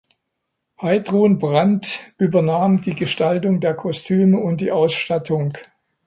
Heidrun 0.81 1.37
Brandt 1.37 2.11
übernahm 2.17 2.81
die 2.81 2.95
Gestaltung 2.95 3.59
der 3.59 3.75
Kostüme 3.75 4.39
und 4.39 4.59
die 4.59 4.71
Ausstattung. 4.71 5.55